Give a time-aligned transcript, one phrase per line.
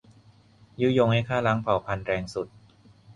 [0.81, 2.47] ยุยงให้ฆ่าล้างเผ่าพันธุ์แรงสุด